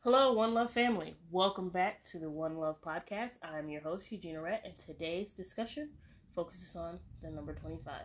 Hello, 0.00 0.32
One 0.34 0.52
Love 0.52 0.70
family. 0.70 1.16
Welcome 1.30 1.70
back 1.70 2.04
to 2.04 2.18
the 2.18 2.28
One 2.28 2.58
Love 2.58 2.82
podcast. 2.82 3.38
I'm 3.42 3.70
your 3.70 3.80
host, 3.80 4.12
Eugenia 4.12 4.40
Rett, 4.40 4.58
and 4.66 4.78
today's 4.78 5.32
discussion 5.32 5.88
focuses 6.34 6.76
on 6.76 6.98
the 7.22 7.30
number 7.30 7.54
25. 7.54 8.02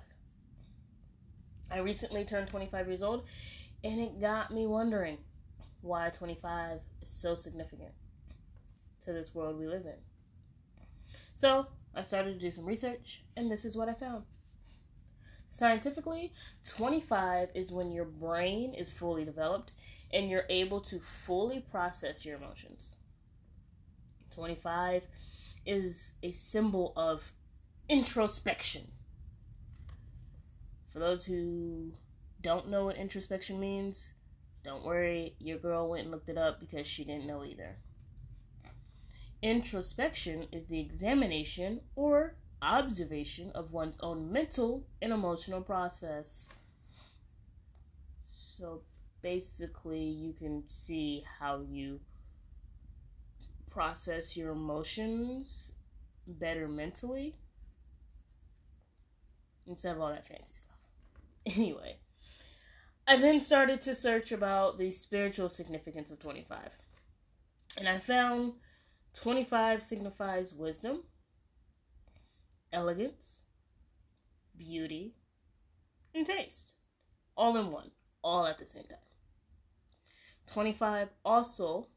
I 1.69 1.79
recently 1.79 2.23
turned 2.23 2.47
25 2.47 2.87
years 2.87 3.03
old, 3.03 3.25
and 3.83 3.99
it 3.99 4.21
got 4.21 4.53
me 4.53 4.67
wondering 4.67 5.17
why 5.81 6.11
25 6.11 6.79
is 7.01 7.09
so 7.09 7.35
significant 7.35 7.91
to 9.01 9.11
this 9.11 9.35
world 9.35 9.59
we 9.59 9.67
live 9.67 9.85
in. 9.85 10.12
So, 11.33 11.67
I 11.95 12.03
started 12.03 12.33
to 12.33 12.39
do 12.39 12.51
some 12.51 12.65
research, 12.65 13.23
and 13.35 13.51
this 13.51 13.65
is 13.65 13.75
what 13.75 13.89
I 13.89 13.93
found. 13.93 14.23
Scientifically, 15.49 16.33
25 16.67 17.49
is 17.53 17.71
when 17.71 17.91
your 17.91 18.05
brain 18.05 18.73
is 18.73 18.89
fully 18.89 19.23
developed 19.23 19.71
and 20.11 20.29
you're 20.29 20.45
able 20.49 20.81
to 20.81 20.99
fully 20.99 21.59
process 21.59 22.25
your 22.25 22.37
emotions. 22.37 22.95
25 24.31 25.03
is 25.65 26.15
a 26.23 26.31
symbol 26.31 26.93
of 26.95 27.31
introspection. 27.87 28.87
For 30.91 30.99
those 30.99 31.25
who 31.25 31.93
don't 32.41 32.69
know 32.69 32.85
what 32.85 32.97
introspection 32.97 33.59
means, 33.59 34.13
don't 34.63 34.83
worry, 34.83 35.35
your 35.39 35.57
girl 35.57 35.89
went 35.89 36.03
and 36.03 36.11
looked 36.11 36.29
it 36.29 36.37
up 36.37 36.59
because 36.59 36.87
she 36.87 37.03
didn't 37.03 37.27
know 37.27 37.43
either. 37.43 37.77
Introspection 39.43 40.47
is 40.53 40.67
the 40.67 40.79
examination 40.79 41.81
or 41.97 42.37
observation 42.61 43.51
of 43.53 43.73
one's 43.73 43.97
own 43.99 44.31
mental 44.31 44.87
and 45.01 45.11
emotional 45.11 45.59
process. 45.59 46.53
So 48.21 48.83
basically, 49.21 50.05
you 50.05 50.31
can 50.31 50.63
see 50.67 51.25
how 51.39 51.59
you 51.69 51.99
process 53.69 54.37
your 54.37 54.51
emotions 54.51 55.73
better 56.25 56.69
mentally 56.69 57.35
instead 59.67 59.93
of 59.93 60.01
all 60.01 60.09
that 60.09 60.25
fancy 60.25 60.55
stuff. 60.55 60.69
Anyway, 61.57 61.97
I 63.05 63.17
then 63.17 63.41
started 63.41 63.81
to 63.81 63.93
search 63.93 64.31
about 64.31 64.77
the 64.77 64.89
spiritual 64.89 65.49
significance 65.49 66.11
of 66.11 66.19
25. 66.19 66.77
And 67.77 67.89
I 67.89 67.97
found 67.97 68.53
25 69.13 69.81
signifies 69.81 70.53
wisdom, 70.53 71.03
elegance, 72.71 73.43
beauty, 74.57 75.13
and 76.15 76.25
taste. 76.25 76.73
All 77.35 77.57
in 77.57 77.71
one, 77.71 77.91
all 78.23 78.45
at 78.45 78.57
the 78.57 78.65
same 78.65 78.83
time. 78.83 78.97
25 80.47 81.09
also 81.23 81.87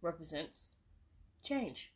represents 0.00 0.74
change. 1.42 1.92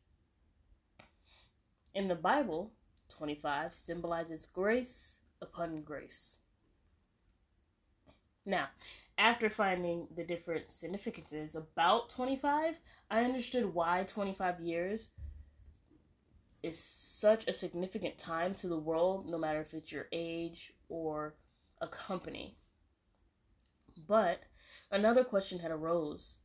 In 1.94 2.08
the 2.08 2.14
Bible, 2.14 2.72
25 3.08 3.74
symbolizes 3.74 4.46
grace 4.46 5.18
upon 5.40 5.82
grace. 5.82 6.40
Now, 8.48 8.68
after 9.18 9.50
finding 9.50 10.08
the 10.16 10.24
different 10.24 10.72
significances 10.72 11.54
about 11.54 12.08
25, 12.08 12.76
I 13.10 13.22
understood 13.22 13.74
why 13.74 14.04
25 14.08 14.60
years 14.60 15.10
is 16.62 16.82
such 16.82 17.46
a 17.46 17.52
significant 17.52 18.16
time 18.16 18.54
to 18.54 18.66
the 18.66 18.78
world, 18.78 19.28
no 19.28 19.36
matter 19.36 19.60
if 19.60 19.74
it's 19.74 19.92
your 19.92 20.06
age 20.12 20.72
or 20.88 21.34
a 21.82 21.86
company. 21.86 22.56
But 24.06 24.44
another 24.90 25.24
question 25.24 25.58
had 25.58 25.70
arose 25.70 26.38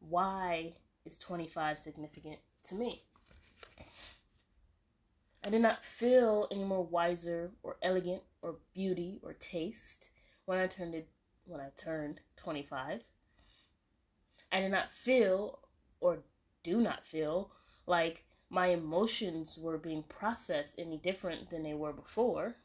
why 0.00 0.76
is 1.04 1.18
25 1.18 1.78
significant 1.78 2.38
to 2.64 2.74
me? 2.74 3.04
I 5.44 5.50
did 5.50 5.60
not 5.60 5.84
feel 5.84 6.48
any 6.50 6.64
more 6.64 6.82
wiser 6.82 7.52
or 7.62 7.76
elegant 7.82 8.22
or 8.40 8.56
beauty 8.72 9.20
or 9.22 9.34
taste 9.34 10.08
when 10.46 10.58
I 10.58 10.66
turned 10.66 10.94
it 10.94 11.10
when 11.46 11.60
I 11.60 11.70
turned 11.76 12.20
25. 12.36 13.02
I 14.52 14.60
did 14.60 14.70
not 14.70 14.92
feel 14.92 15.60
or 16.00 16.18
do 16.62 16.80
not 16.80 17.06
feel 17.06 17.50
like 17.86 18.24
my 18.50 18.68
emotions 18.68 19.58
were 19.58 19.78
being 19.78 20.04
processed 20.04 20.78
any 20.78 20.96
different 20.96 21.50
than 21.50 21.62
they 21.62 21.74
were 21.74 21.92
before. 21.92 22.56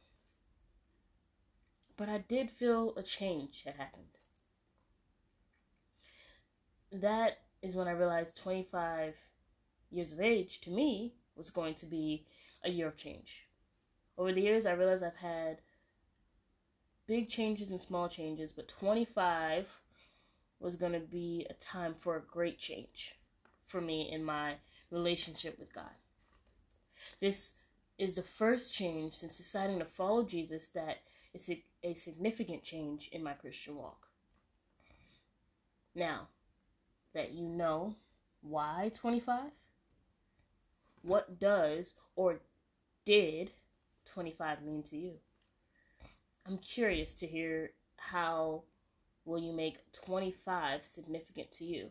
But 1.98 2.10
I 2.10 2.20
did 2.20 2.52
feel 2.52 2.94
a 2.96 3.04
change 3.04 3.64
had 3.64 3.76
happened. 3.76 4.06
That 6.92 7.40
is 7.62 7.76
when 7.76 7.88
I 7.88 7.92
realized 7.92 8.38
25 8.38 9.16
years 9.92 10.14
of 10.14 10.22
age 10.22 10.62
to 10.62 10.72
me 10.72 11.16
was 11.36 11.50
going 11.50 11.76
to 11.76 11.86
be 11.86 12.26
a 12.64 12.70
year 12.70 12.88
of 12.88 12.98
change. 12.98 13.48
Over 14.18 14.34
the 14.34 14.42
years, 14.42 14.66
I 14.66 14.74
realized 14.74 15.04
I've 15.04 15.16
had 15.16 15.62
big 17.10 17.28
changes 17.28 17.72
and 17.72 17.82
small 17.82 18.08
changes, 18.08 18.52
but 18.52 18.68
25 18.68 19.68
was 20.60 20.76
going 20.76 20.94
to 20.94 21.00
be 21.00 21.48
a 21.50 21.54
time 21.56 21.96
for 21.98 22.16
a 22.16 22.22
great 22.22 22.60
change 22.60 23.16
for 23.66 23.82
me 23.82 24.12
in 24.12 24.24
my 24.24 24.54
relationship 24.92 25.58
with 25.60 25.74
God. 25.74 25.90
This 27.20 27.56
is 27.98 28.14
the 28.14 28.22
first 28.22 28.76
change 28.76 29.16
since 29.16 29.38
deciding 29.38 29.80
to 29.80 29.86
follow 29.86 30.24
Jesus 30.24 30.68
that 30.70 30.98
is 31.34 31.50
a, 31.84 31.94
significant 31.96 32.64
change 32.64 33.10
in 33.12 33.24
my 33.24 33.34
Christian 33.34 33.76
walk. 33.76 34.06
Now 35.96 36.28
that 37.16 37.32
you 37.32 37.48
know 37.48 37.96
why 38.42 38.92
25, 38.94 39.52
what 41.02 41.40
does 41.40 41.96
or 42.16 42.40
did 43.04 43.50
25 44.06 44.62
mean 44.62 44.84
to 44.84 44.98
you? 44.98 45.14
I'm 46.48 46.58
curious 46.58 47.16
to 47.16 47.28
hear 47.28 47.72
how 47.98 48.64
will 49.26 49.40
you 49.40 49.54
make 49.54 49.92
25 49.92 50.84
significant 50.86 51.52
to 51.54 51.66
you. 51.66 51.90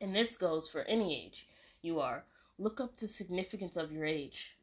And 0.00 0.14
this 0.14 0.36
goes 0.36 0.68
for 0.68 0.82
any 0.82 1.24
age 1.24 1.46
you 1.82 2.00
are. 2.00 2.24
Look 2.58 2.80
up 2.80 2.96
the 2.96 3.08
significance 3.08 3.76
of 3.76 3.92
your 3.92 4.04
age 4.04 4.56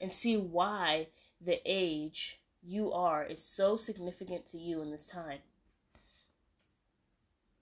and 0.00 0.12
see 0.12 0.36
why 0.36 1.08
the 1.40 1.60
age 1.64 2.40
you 2.62 2.92
are 2.92 3.24
is 3.24 3.44
so 3.44 3.76
significant 3.76 4.46
to 4.46 4.58
you 4.58 4.82
in 4.82 4.90
this 4.90 5.06
time. 5.06 5.38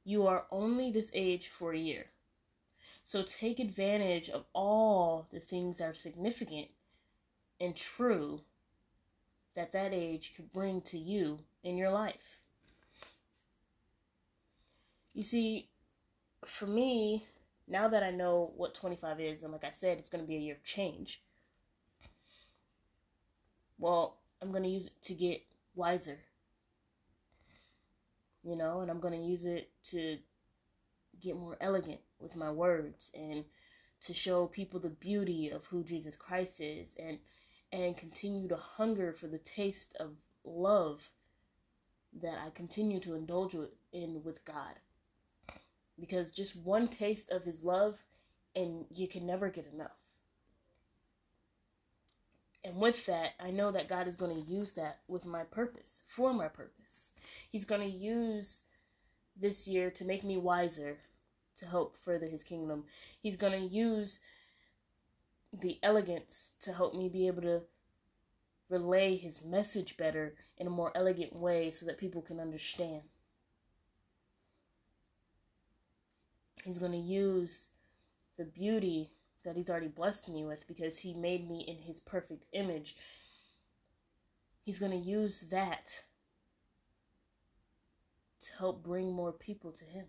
You 0.04 0.26
are 0.26 0.44
only 0.50 0.90
this 0.90 1.10
age 1.14 1.48
for 1.48 1.72
a 1.72 1.78
year. 1.78 2.06
So 3.04 3.22
take 3.22 3.58
advantage 3.58 4.28
of 4.28 4.44
all 4.52 5.26
the 5.32 5.40
things 5.40 5.78
that 5.78 5.90
are 5.90 5.94
significant 5.94 6.68
and 7.60 7.76
true 7.76 8.40
that 9.54 9.72
that 9.72 9.92
age 9.92 10.34
could 10.34 10.52
bring 10.52 10.80
to 10.82 10.98
you 10.98 11.38
in 11.62 11.76
your 11.76 11.90
life. 11.90 12.38
You 15.12 15.22
see, 15.22 15.68
for 16.44 16.66
me, 16.66 17.24
now 17.68 17.88
that 17.88 18.02
I 18.02 18.10
know 18.10 18.52
what 18.56 18.74
25 18.74 19.20
is, 19.20 19.42
and 19.42 19.52
like 19.52 19.64
I 19.64 19.70
said, 19.70 19.98
it's 19.98 20.08
going 20.08 20.24
to 20.24 20.28
be 20.28 20.36
a 20.36 20.40
year 20.40 20.54
of 20.54 20.64
change, 20.64 21.22
well, 23.78 24.18
I'm 24.40 24.50
going 24.50 24.62
to 24.62 24.68
use 24.68 24.86
it 24.86 25.02
to 25.02 25.14
get 25.14 25.42
wiser. 25.74 26.18
You 28.42 28.56
know, 28.56 28.80
and 28.80 28.90
I'm 28.90 29.00
going 29.00 29.20
to 29.20 29.26
use 29.26 29.44
it 29.44 29.70
to 29.90 30.18
get 31.20 31.36
more 31.36 31.58
elegant 31.60 32.00
with 32.18 32.36
my 32.36 32.50
words 32.50 33.10
and 33.14 33.44
to 34.02 34.14
show 34.14 34.46
people 34.46 34.80
the 34.80 34.88
beauty 34.88 35.50
of 35.50 35.66
who 35.66 35.84
Jesus 35.84 36.16
Christ 36.16 36.60
is 36.60 36.96
and 36.96 37.18
and 37.72 37.96
continue 37.96 38.48
to 38.48 38.56
hunger 38.56 39.12
for 39.12 39.26
the 39.26 39.38
taste 39.38 39.96
of 40.00 40.16
love 40.44 41.10
that 42.20 42.38
I 42.44 42.50
continue 42.50 43.00
to 43.00 43.14
indulge 43.14 43.54
in 43.92 44.22
with 44.24 44.44
God. 44.44 44.74
Because 45.98 46.32
just 46.32 46.56
one 46.56 46.88
taste 46.88 47.30
of 47.30 47.44
His 47.44 47.62
love, 47.62 48.02
and 48.56 48.86
you 48.90 49.06
can 49.06 49.26
never 49.26 49.48
get 49.48 49.70
enough. 49.72 49.96
And 52.64 52.76
with 52.76 53.06
that, 53.06 53.32
I 53.38 53.50
know 53.50 53.70
that 53.70 53.88
God 53.88 54.08
is 54.08 54.16
going 54.16 54.34
to 54.34 54.50
use 54.50 54.72
that 54.72 55.00
with 55.08 55.24
my 55.24 55.44
purpose, 55.44 56.02
for 56.06 56.32
my 56.32 56.48
purpose. 56.48 57.12
He's 57.50 57.64
going 57.64 57.80
to 57.80 57.96
use 57.96 58.64
this 59.36 59.66
year 59.66 59.90
to 59.92 60.04
make 60.04 60.24
me 60.24 60.36
wiser, 60.36 60.98
to 61.56 61.66
help 61.66 61.96
further 61.96 62.26
His 62.26 62.42
kingdom. 62.42 62.84
He's 63.22 63.36
going 63.36 63.52
to 63.52 63.74
use 63.74 64.20
the 65.52 65.78
elegance 65.82 66.54
to 66.60 66.72
help 66.72 66.94
me 66.94 67.08
be 67.08 67.26
able 67.26 67.42
to 67.42 67.62
relay 68.68 69.16
his 69.16 69.44
message 69.44 69.96
better 69.96 70.34
in 70.56 70.66
a 70.66 70.70
more 70.70 70.92
elegant 70.94 71.34
way 71.34 71.70
so 71.70 71.84
that 71.86 71.98
people 71.98 72.22
can 72.22 72.38
understand. 72.38 73.02
He's 76.64 76.78
going 76.78 76.92
to 76.92 76.98
use 76.98 77.70
the 78.36 78.44
beauty 78.44 79.10
that 79.44 79.56
He's 79.56 79.70
already 79.70 79.88
blessed 79.88 80.28
me 80.28 80.44
with 80.44 80.66
because 80.66 80.98
He 80.98 81.14
made 81.14 81.48
me 81.48 81.64
in 81.66 81.78
His 81.78 82.00
perfect 82.00 82.46
image. 82.52 82.96
He's 84.62 84.78
going 84.78 84.92
to 84.92 84.98
use 84.98 85.42
that 85.50 86.02
to 88.40 88.56
help 88.58 88.82
bring 88.82 89.12
more 89.12 89.32
people 89.32 89.72
to 89.72 89.84
Him. 89.84 90.06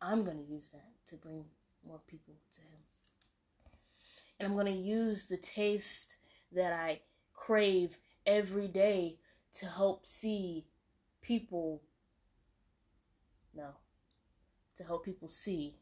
I'm 0.00 0.24
going 0.24 0.38
to 0.38 0.52
use 0.52 0.70
that 0.70 0.92
to 1.06 1.16
bring 1.16 1.44
more 1.86 2.00
people 2.06 2.34
to 2.52 2.60
Him. 2.60 2.87
And 4.38 4.46
I'm 4.46 4.54
going 4.54 4.72
to 4.72 4.72
use 4.72 5.26
the 5.26 5.36
taste 5.36 6.16
that 6.52 6.72
I 6.72 7.00
crave 7.34 7.98
every 8.26 8.68
day 8.68 9.18
to 9.54 9.66
help 9.66 10.06
see 10.06 10.66
people. 11.20 11.82
No. 13.54 13.70
To 14.76 14.84
help 14.84 15.04
people 15.04 15.28
see 15.28 15.76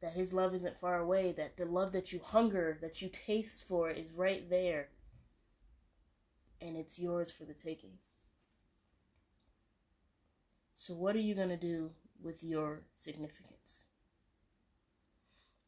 that 0.00 0.12
His 0.12 0.32
love 0.32 0.54
isn't 0.54 0.78
far 0.78 0.98
away, 0.98 1.32
that 1.32 1.56
the 1.56 1.66
love 1.66 1.92
that 1.92 2.12
you 2.12 2.20
hunger, 2.20 2.78
that 2.80 3.02
you 3.02 3.08
taste 3.08 3.66
for, 3.66 3.90
is 3.90 4.12
right 4.12 4.48
there. 4.48 4.88
And 6.60 6.76
it's 6.76 6.98
yours 6.98 7.30
for 7.30 7.44
the 7.44 7.54
taking. 7.54 7.98
So, 10.74 10.94
what 10.94 11.16
are 11.16 11.20
you 11.20 11.34
going 11.34 11.48
to 11.48 11.56
do 11.56 11.90
with 12.22 12.42
your 12.44 12.82
significance? 12.96 13.86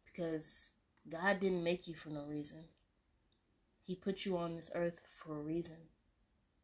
Because 0.05 0.75
God 1.08 1.41
didn't 1.41 1.64
make 1.64 1.88
you 1.88 1.94
for 1.94 2.11
no 2.11 2.25
reason. 2.25 2.64
He 3.82 3.94
put 3.97 4.25
you 4.25 4.37
on 4.37 4.55
this 4.55 4.70
earth 4.75 5.00
for 5.11 5.37
a 5.37 5.43
reason. 5.43 5.76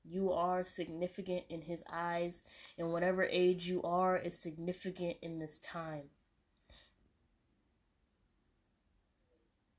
You 0.04 0.30
are 0.32 0.64
significant 0.64 1.44
in 1.48 1.62
His 1.62 1.82
eyes, 1.90 2.44
and 2.78 2.92
whatever 2.92 3.24
age 3.24 3.66
you 3.66 3.82
are 3.82 4.16
is 4.16 4.38
significant 4.38 5.16
in 5.22 5.38
this 5.38 5.58
time. 5.58 6.10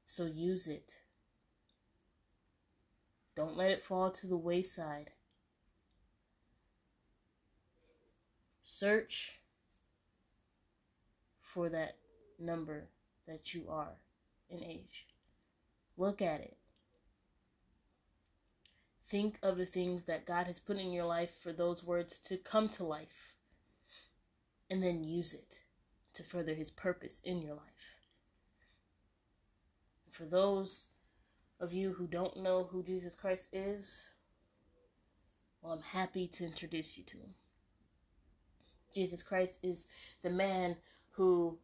So 0.04 0.26
use 0.26 0.68
it. 0.68 1.00
Don't 3.36 3.56
let 3.56 3.72
it 3.72 3.84
fall 3.84 4.10
to 4.12 4.28
the 4.28 4.36
wayside. 4.36 5.12
Search 8.64 9.40
for 11.40 11.70
that 11.70 11.98
number 12.40 12.90
that 13.28 13.54
you 13.54 13.66
are 13.70 13.96
in 14.50 14.64
age. 14.64 15.08
Look 15.98 16.22
at 16.22 16.42
it. 16.42 16.58
Think 19.08 19.40
of 19.42 19.58
the 19.58 19.66
things 19.66 20.06
that 20.06 20.26
God 20.26 20.48
has 20.48 20.60
put 20.60 20.78
in 20.78 20.92
your 20.92 21.06
life 21.06 21.40
for 21.42 21.54
those 21.54 21.84
words 21.84 22.20
to 22.22 22.38
come 22.38 22.70
to 22.70 22.84
life. 22.84 23.34
And 24.70 24.84
then 24.84 25.04
use 25.04 25.34
it 25.34 25.64
to 26.14 26.24
further 26.24 26.54
His 26.54 26.70
purpose 26.70 27.22
in 27.24 27.42
your 27.42 27.56
life. 27.56 27.96
For 30.12 30.26
those 30.26 30.90
of 31.60 31.72
you 31.72 31.94
who 31.94 32.08
don't 32.08 32.38
know 32.38 32.68
who 32.70 32.84
Jesus 32.84 33.16
Christ 33.16 33.50
is, 33.54 34.12
well, 35.62 35.74
I'm 35.74 35.82
happy 35.82 36.28
to 36.28 36.44
introduce 36.44 36.98
you 36.98 37.04
to 37.06 37.18
Him. 37.18 37.34
Jesus 38.94 39.24
Christ 39.24 39.64
is 39.64 39.88
the 40.22 40.30
man 40.30 40.76
who 41.12 41.58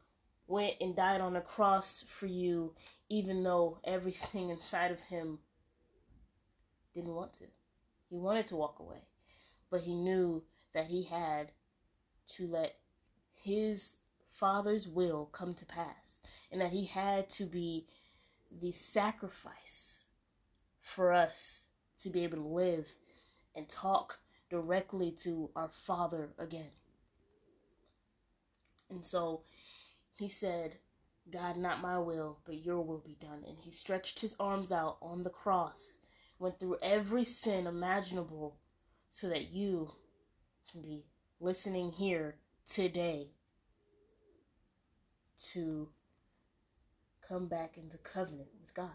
went 0.47 0.75
and 0.81 0.95
died 0.95 1.21
on 1.21 1.35
a 1.35 1.41
cross 1.41 2.05
for 2.07 2.25
you, 2.25 2.73
even 3.09 3.43
though 3.43 3.79
everything 3.83 4.49
inside 4.51 4.91
of 4.91 5.01
him 5.01 5.39
didn't 6.93 7.13
want 7.13 7.33
to. 7.33 7.45
He 8.09 8.17
wanted 8.17 8.47
to 8.47 8.55
walk 8.55 8.79
away, 8.79 9.07
but 9.71 9.81
he 9.81 9.95
knew 9.95 10.43
that 10.73 10.87
he 10.87 11.03
had 11.03 11.51
to 12.35 12.47
let 12.47 12.75
his 13.33 13.97
father's 14.31 14.87
will 14.87 15.25
come 15.25 15.53
to 15.53 15.65
pass 15.65 16.21
and 16.51 16.61
that 16.61 16.71
he 16.71 16.85
had 16.85 17.29
to 17.29 17.45
be 17.45 17.87
the 18.61 18.71
sacrifice 18.71 20.03
for 20.81 21.13
us 21.13 21.65
to 21.99 22.09
be 22.09 22.23
able 22.23 22.37
to 22.37 22.47
live 22.47 22.87
and 23.55 23.69
talk 23.69 24.19
directly 24.49 25.11
to 25.11 25.49
our 25.55 25.69
father 25.69 26.29
again. 26.37 26.71
And 28.89 29.03
so 29.03 29.41
he 30.15 30.29
said, 30.29 30.77
God, 31.31 31.57
not 31.57 31.81
my 31.81 31.97
will, 31.97 32.39
but 32.45 32.63
your 32.63 32.81
will 32.81 33.03
be 33.05 33.17
done. 33.19 33.43
And 33.47 33.57
he 33.57 33.71
stretched 33.71 34.19
his 34.19 34.35
arms 34.39 34.71
out 34.71 34.97
on 35.01 35.23
the 35.23 35.29
cross, 35.29 35.97
went 36.39 36.59
through 36.59 36.77
every 36.81 37.23
sin 37.23 37.65
imaginable, 37.67 38.57
so 39.09 39.29
that 39.29 39.51
you 39.51 39.91
can 40.71 40.81
be 40.81 41.05
listening 41.39 41.91
here 41.91 42.35
today 42.65 43.31
to 45.51 45.89
come 47.27 47.47
back 47.47 47.77
into 47.77 47.97
covenant 47.97 48.49
with 48.61 48.73
God. 48.73 48.89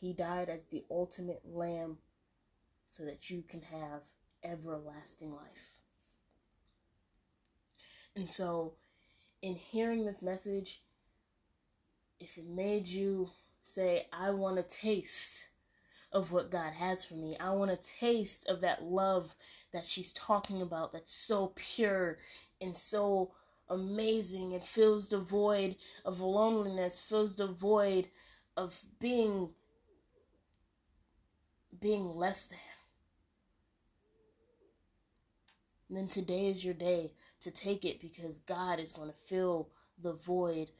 He 0.00 0.12
died 0.12 0.48
as 0.48 0.60
the 0.70 0.84
ultimate 0.90 1.42
lamb 1.44 1.98
so 2.86 3.04
that 3.04 3.30
you 3.30 3.42
can 3.42 3.62
have 3.62 4.02
everlasting 4.42 5.32
life. 5.32 5.73
And 8.16 8.30
so, 8.30 8.74
in 9.42 9.54
hearing 9.54 10.04
this 10.04 10.22
message, 10.22 10.82
if 12.20 12.38
it 12.38 12.46
made 12.46 12.86
you 12.88 13.30
say, 13.64 14.06
I 14.12 14.30
want 14.30 14.58
a 14.58 14.62
taste 14.62 15.48
of 16.12 16.30
what 16.30 16.50
God 16.50 16.72
has 16.74 17.04
for 17.04 17.14
me, 17.14 17.36
I 17.40 17.50
want 17.50 17.72
a 17.72 17.76
taste 17.76 18.48
of 18.48 18.60
that 18.60 18.84
love 18.84 19.34
that 19.72 19.84
she's 19.84 20.12
talking 20.12 20.62
about 20.62 20.92
that's 20.92 21.12
so 21.12 21.52
pure 21.56 22.18
and 22.60 22.76
so 22.76 23.32
amazing 23.68 24.54
and 24.54 24.62
fills 24.62 25.08
the 25.08 25.18
void 25.18 25.74
of 26.04 26.20
loneliness, 26.20 27.02
fills 27.02 27.34
the 27.34 27.48
void 27.48 28.08
of 28.56 28.80
being 29.00 29.50
being 31.80 32.16
less 32.16 32.46
than. 32.46 32.58
And 35.88 35.98
then 35.98 36.08
today 36.08 36.46
is 36.46 36.64
your 36.64 36.74
day 36.74 37.12
to 37.44 37.50
take 37.50 37.84
it 37.84 38.00
because 38.00 38.38
God 38.38 38.80
is 38.80 38.92
going 38.92 39.08
to 39.08 39.14
fill 39.26 39.68
the 40.02 40.14
void 40.14 40.70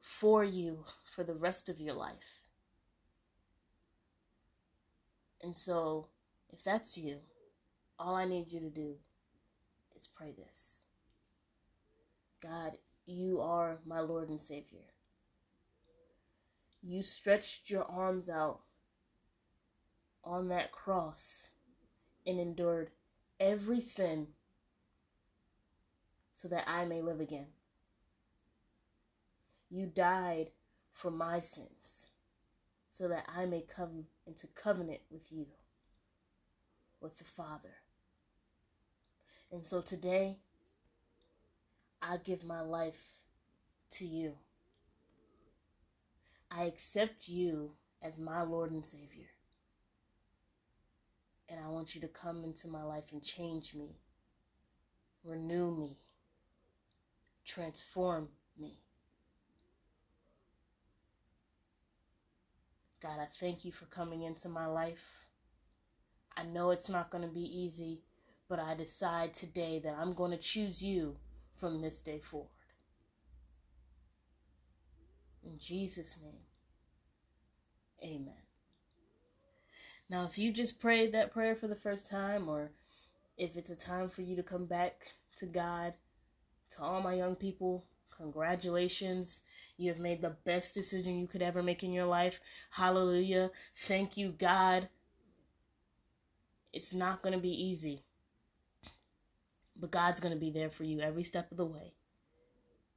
for 0.00 0.44
you 0.44 0.84
for 1.04 1.24
the 1.24 1.34
rest 1.34 1.68
of 1.68 1.80
your 1.80 1.94
life. 1.94 2.40
And 5.42 5.56
so, 5.56 6.08
if 6.52 6.62
that's 6.62 6.98
you, 6.98 7.18
all 7.98 8.14
I 8.14 8.24
need 8.24 8.52
you 8.52 8.60
to 8.60 8.70
do 8.70 8.94
is 9.96 10.06
pray 10.06 10.32
this 10.32 10.84
God, 12.42 12.72
you 13.06 13.40
are 13.40 13.78
my 13.86 14.00
Lord 14.00 14.28
and 14.28 14.42
Savior. 14.42 14.80
You 16.82 17.02
stretched 17.02 17.70
your 17.70 17.84
arms 17.84 18.28
out 18.28 18.60
on 20.24 20.48
that 20.48 20.72
cross 20.72 21.50
and 22.26 22.40
endured 22.40 22.90
every 23.38 23.80
sin 23.80 24.28
so 26.40 26.48
that 26.48 26.64
I 26.66 26.86
may 26.86 27.02
live 27.02 27.20
again. 27.20 27.48
You 29.68 29.84
died 29.84 30.48
for 30.90 31.10
my 31.10 31.40
sins 31.40 32.08
so 32.88 33.08
that 33.08 33.28
I 33.36 33.44
may 33.44 33.60
come 33.60 34.06
into 34.26 34.46
covenant 34.46 35.00
with 35.10 35.30
you, 35.30 35.44
with 37.02 37.18
the 37.18 37.24
Father. 37.24 37.74
And 39.52 39.66
so 39.66 39.82
today, 39.82 40.38
I 42.00 42.16
give 42.16 42.42
my 42.42 42.62
life 42.62 43.18
to 43.90 44.06
you. 44.06 44.32
I 46.50 46.64
accept 46.64 47.28
you 47.28 47.72
as 48.00 48.18
my 48.18 48.40
Lord 48.40 48.70
and 48.70 48.86
Savior. 48.86 49.28
And 51.50 51.60
I 51.62 51.68
want 51.68 51.94
you 51.94 52.00
to 52.00 52.08
come 52.08 52.44
into 52.44 52.66
my 52.68 52.82
life 52.82 53.12
and 53.12 53.22
change 53.22 53.74
me, 53.74 53.98
renew 55.22 55.70
me, 55.76 55.98
transform 57.50 58.28
me. 58.58 58.80
God, 63.02 63.18
I 63.20 63.26
thank 63.40 63.64
you 63.64 63.72
for 63.72 63.86
coming 63.86 64.22
into 64.22 64.48
my 64.48 64.66
life. 64.66 65.26
I 66.36 66.44
know 66.44 66.70
it's 66.70 66.88
not 66.88 67.10
going 67.10 67.24
to 67.24 67.34
be 67.34 67.40
easy, 67.40 68.02
but 68.48 68.60
I 68.60 68.74
decide 68.74 69.34
today 69.34 69.80
that 69.82 69.96
I'm 69.98 70.12
going 70.12 70.30
to 70.30 70.36
choose 70.36 70.84
you 70.84 71.16
from 71.58 71.80
this 71.80 72.00
day 72.00 72.20
forward. 72.20 72.48
In 75.44 75.58
Jesus' 75.58 76.18
name, 76.22 76.44
amen. 78.04 78.34
Now, 80.08 80.24
if 80.24 80.38
you 80.38 80.52
just 80.52 80.80
prayed 80.80 81.12
that 81.12 81.32
prayer 81.32 81.54
for 81.56 81.66
the 81.66 81.74
first 81.74 82.08
time, 82.08 82.48
or 82.48 82.70
if 83.38 83.56
it's 83.56 83.70
a 83.70 83.76
time 83.76 84.08
for 84.08 84.22
you 84.22 84.36
to 84.36 84.42
come 84.42 84.66
back 84.66 85.12
to 85.36 85.46
God, 85.46 85.94
to 86.72 86.82
all 86.82 87.02
my 87.02 87.14
young 87.14 87.34
people, 87.36 87.84
congratulations. 88.16 89.42
You 89.76 89.88
have 89.88 89.98
made 89.98 90.20
the 90.20 90.36
best 90.44 90.74
decision 90.74 91.18
you 91.18 91.26
could 91.26 91.42
ever 91.42 91.62
make 91.62 91.82
in 91.82 91.92
your 91.92 92.06
life. 92.06 92.40
Hallelujah. 92.70 93.50
Thank 93.74 94.16
you, 94.16 94.30
God. 94.30 94.88
It's 96.72 96.94
not 96.94 97.22
going 97.22 97.32
to 97.32 97.40
be 97.40 97.50
easy, 97.50 98.04
but 99.74 99.90
God's 99.90 100.20
going 100.20 100.34
to 100.34 100.40
be 100.40 100.50
there 100.50 100.70
for 100.70 100.84
you 100.84 101.00
every 101.00 101.24
step 101.24 101.50
of 101.50 101.56
the 101.56 101.64
way. 101.64 101.94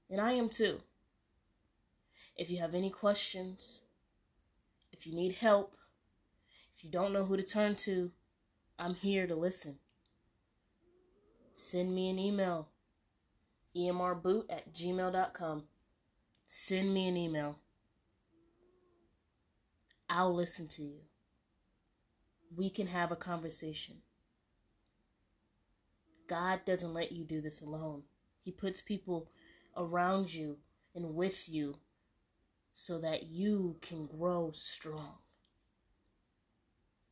And 0.09 0.21
I 0.21 0.33
am 0.33 0.49
too. 0.49 0.81
If 2.35 2.49
you 2.51 2.59
have 2.59 2.75
any 2.75 2.89
questions, 2.89 3.81
if 4.91 5.07
you 5.07 5.15
need 5.15 5.33
help, 5.33 5.75
if 6.75 6.83
you 6.83 6.91
don't 6.91 7.13
know 7.13 7.25
who 7.25 7.37
to 7.37 7.43
turn 7.43 7.75
to, 7.77 8.11
I'm 8.77 8.95
here 8.95 9.25
to 9.25 9.35
listen. 9.35 9.79
Send 11.55 11.95
me 11.95 12.09
an 12.09 12.19
email, 12.19 12.67
emrboot 13.75 14.45
at 14.49 14.73
gmail.com. 14.73 15.63
Send 16.47 16.93
me 16.93 17.07
an 17.07 17.17
email. 17.17 17.59
I'll 20.09 20.33
listen 20.33 20.67
to 20.69 20.83
you. 20.83 20.99
We 22.55 22.69
can 22.69 22.87
have 22.87 23.11
a 23.11 23.15
conversation. 23.15 23.95
God 26.27 26.61
doesn't 26.65 26.93
let 26.93 27.11
you 27.11 27.23
do 27.23 27.41
this 27.41 27.61
alone. 27.61 28.03
He 28.43 28.51
puts 28.51 28.81
people 28.81 29.29
around 29.75 30.33
you 30.33 30.57
and 30.93 31.15
with 31.15 31.49
you 31.49 31.77
so 32.73 32.99
that 32.99 33.23
you 33.23 33.77
can 33.81 34.05
grow 34.05 34.51
strong. 34.53 35.17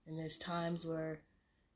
And 0.05 0.17
there's 0.17 0.37
times 0.37 0.85
where 0.85 1.21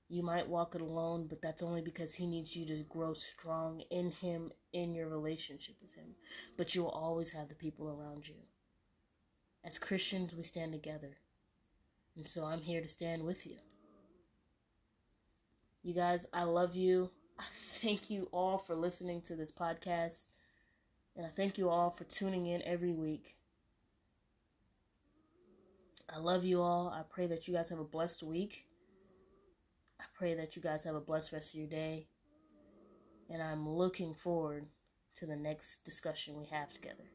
you 0.08 0.22
might 0.22 0.48
walk 0.48 0.76
it 0.76 0.82
alone, 0.82 1.26
but 1.28 1.42
that's 1.42 1.64
only 1.64 1.82
because 1.82 2.14
He 2.14 2.28
needs 2.28 2.56
you 2.56 2.66
to 2.68 2.84
grow 2.84 3.14
strong 3.14 3.82
in 3.90 4.12
Him, 4.12 4.52
in 4.72 4.94
your 4.94 5.10
relationship 5.10 5.76
with 5.82 5.96
Him. 5.96 6.16
But 6.58 6.76
you 6.76 6.84
will 6.84 6.92
always 6.92 7.32
have 7.32 7.50
the 7.50 7.56
people 7.56 7.90
around 7.90 8.28
you. 8.28 8.36
As 9.64 9.80
Christians, 9.80 10.36
we 10.36 10.44
stand 10.44 10.74
together. 10.74 11.18
And 12.16 12.28
so 12.28 12.46
I'm 12.46 12.62
here 12.62 12.82
to 12.82 12.88
stand 12.88 13.24
with 13.24 13.48
you. 13.48 13.58
You 15.82 15.94
guys, 15.94 16.28
I 16.34 16.44
love 16.44 16.76
you. 16.76 17.10
I 17.40 17.44
thank 17.82 18.10
you 18.10 18.30
all 18.32 18.58
for 18.58 18.76
listening 18.76 19.22
to 19.24 19.36
this 19.36 19.52
podcast. 19.52 20.28
And 21.16 21.26
I 21.26 21.30
thank 21.30 21.58
you 21.58 21.70
all 21.70 21.90
for 21.90 22.04
tuning 22.04 22.46
in 22.46 22.62
every 22.64 22.94
week. 22.94 23.36
I 26.14 26.20
love 26.20 26.44
you 26.44 26.62
all. 26.62 26.90
I 26.90 27.02
pray 27.10 27.26
that 27.28 27.48
you 27.48 27.56
guys 27.56 27.70
have 27.70 27.80
a 27.80 27.84
blessed 27.84 28.22
week. 28.22 28.68
I 30.00 30.06
pray 30.14 30.34
that 30.36 30.56
you 30.56 30.62
guys 30.62 30.84
have 30.84 30.96
a 30.96 31.02
blessed 31.02 31.32
rest 31.32 31.54
of 31.54 31.60
your 31.60 31.70
day. 31.70 32.08
And 33.30 33.42
I'm 33.42 33.68
looking 33.68 34.14
forward 34.14 34.68
to 35.16 35.26
the 35.26 35.36
next 35.36 35.84
discussion 35.86 36.38
we 36.38 36.46
have 36.46 36.72
together. 36.72 37.10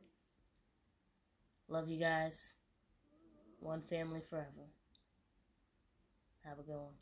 Love 1.68 1.88
you 1.88 2.00
guys. 2.00 2.54
One 3.60 3.82
family 3.82 4.20
forever. 4.20 4.70
Have 6.44 6.58
a 6.58 6.62
good 6.62 6.78
one. 6.78 6.94